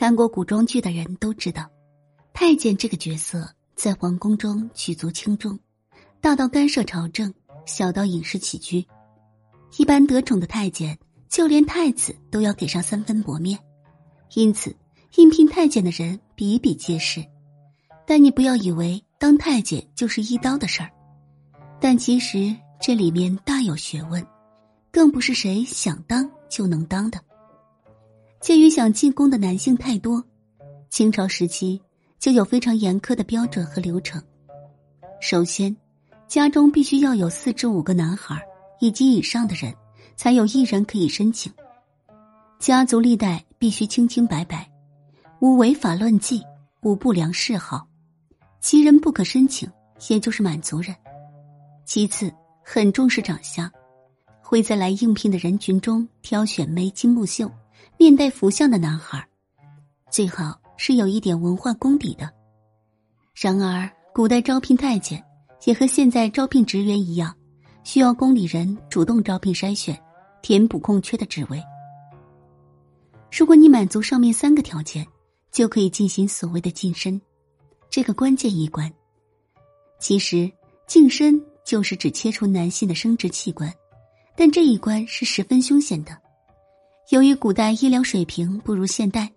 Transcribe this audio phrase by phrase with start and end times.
[0.00, 1.70] 看过古装剧的人都知道，
[2.32, 5.58] 太监这个角色在皇宫中举足轻重，
[6.22, 7.30] 大到干涉朝政，
[7.66, 8.82] 小到饮食起居。
[9.76, 13.58] 一般得宠的太监，就连太子都要给上三分薄面，
[14.36, 14.74] 因此
[15.16, 17.22] 应聘太监的人比比皆是。
[18.06, 20.90] 但你不要以为当太监就是一刀的事儿，
[21.78, 24.26] 但其实这里面大有学问，
[24.90, 27.20] 更不是谁想当就能当的。
[28.40, 30.24] 鉴于想进宫的男性太多，
[30.88, 31.78] 清朝时期
[32.18, 34.20] 就有非常严苛的标准和流程。
[35.20, 35.76] 首先，
[36.26, 38.40] 家中必须要有四至五个男孩
[38.80, 39.74] 以及以上的人，
[40.16, 41.52] 才有一人可以申请。
[42.58, 44.66] 家族历代必须清清白白，
[45.40, 46.42] 无违法乱纪，
[46.80, 47.86] 无不良嗜好。
[48.58, 49.70] 其人不可申请，
[50.08, 50.96] 也就是满族人。
[51.84, 52.32] 其次，
[52.64, 53.70] 很重视长相，
[54.40, 57.50] 会在来应聘的人群中挑选眉清目秀、
[58.00, 59.22] 面带福相的男孩，
[60.10, 62.32] 最好是有一点文化功底的。
[63.34, 65.22] 然而，古代招聘太监
[65.66, 67.36] 也和现在招聘职员一样，
[67.84, 70.02] 需要宫里人主动招聘筛选，
[70.40, 71.62] 填补空缺的职位。
[73.30, 75.06] 如果你满足上面三个条件，
[75.52, 77.20] 就可以进行所谓的晋升。
[77.90, 78.90] 这个关键一关，
[79.98, 80.50] 其实
[80.86, 83.70] 净身就是指切除男性的生殖器官，
[84.34, 86.16] 但这一关是十分凶险的。
[87.10, 89.28] 由于古代医疗水平不如现代，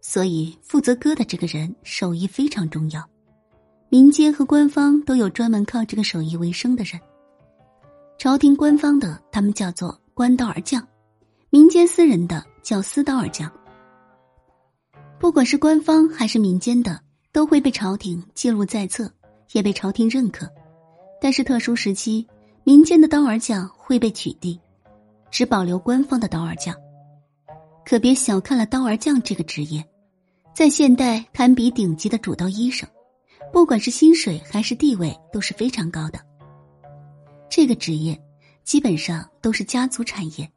[0.00, 3.08] 所以负责割的这个人手艺非常重要。
[3.88, 7.00] 民间和官方都有专门靠这个手艺为生的人。
[8.18, 10.84] 朝廷官方的他们叫做官刀儿匠，
[11.50, 13.50] 民间私人的叫私刀儿匠。
[15.20, 17.00] 不管是官方还是民间的。
[17.32, 19.08] 都会被朝廷记录在册，
[19.52, 20.50] 也被朝廷认可。
[21.20, 22.26] 但是特殊时期，
[22.64, 24.58] 民间的刀儿匠会被取缔，
[25.30, 26.74] 只保留官方的刀儿匠。
[27.90, 29.84] 可别小看了刀儿匠这个职业，
[30.54, 32.88] 在现代堪比顶级的主刀医生，
[33.52, 36.20] 不管是薪水还是地位都是非常高的。
[37.50, 38.16] 这个职业
[38.62, 40.48] 基本上都是家族产业，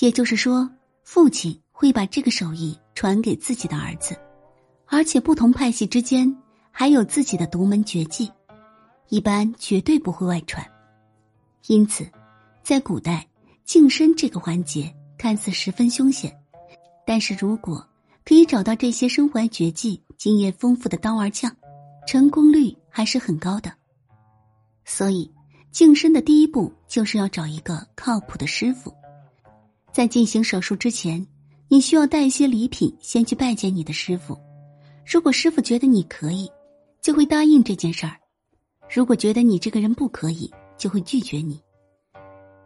[0.00, 0.70] 也就是说，
[1.04, 4.14] 父亲会把这个手艺传给自己的儿子。
[4.88, 6.36] 而且不同派系之间
[6.70, 8.30] 还有自己的独门绝技，
[9.08, 10.62] 一般绝对不会外传。
[11.68, 12.06] 因此，
[12.62, 13.26] 在古代
[13.64, 16.34] 净身这个环节看似十分凶险，
[17.04, 17.86] 但是如果
[18.24, 21.54] 可以找到这些身怀绝技、经验丰富的刀儿匠，
[22.06, 23.70] 成功率还是很高的。
[24.86, 25.30] 所以，
[25.70, 28.90] 净身的第一步就是要找一个靠谱的师傅。
[29.92, 31.26] 在进行手术之前，
[31.68, 34.34] 你需要带一些礼品，先去拜见你的师傅。
[35.04, 36.50] 如果师傅觉得你可以，
[37.02, 38.12] 就会答应这件事儿；
[38.88, 41.60] 如果觉得你这个人不可以，就会拒绝你。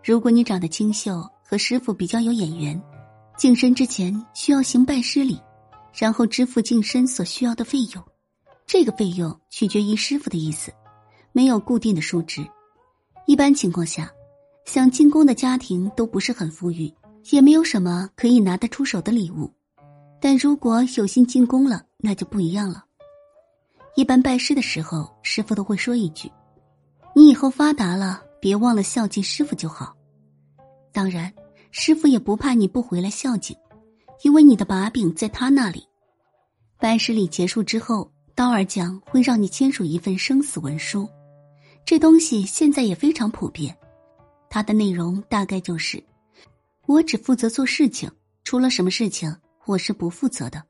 [0.04, 2.82] 如果你长得清秀，和师傅比较有眼缘，
[3.37, 5.41] 净身之前需要行拜师礼，
[5.97, 8.04] 然后支付净身所需要的费用。
[8.66, 10.72] 这个费用取决于师傅的意思，
[11.31, 12.44] 没有固定的数值。
[13.26, 14.10] 一般情况下，
[14.65, 16.92] 想进宫的家庭都不是很富裕，
[17.31, 19.48] 也没有什么可以拿得出手的礼物。
[20.21, 22.84] 但如果有心进宫了，那就不一样了。
[23.94, 26.28] 一般拜师的时候，师傅都会说一句
[27.15, 29.94] ：“你以后发达了，别忘了孝敬师傅就好。”
[30.92, 31.32] 当然，
[31.77, 33.57] 师傅也不怕你不回来孝敬，
[34.23, 35.85] 因为你的把柄在他那里。
[36.79, 41.09] 拜师礼结束之后，刀儿匠会让你签署一份生死文书，
[41.84, 43.77] 这东西现在也非常普遍。
[44.49, 46.01] 它的内容大概就是：
[46.87, 48.09] 我只负责做事情，
[48.45, 50.63] 出了什么事情，我是不负责的。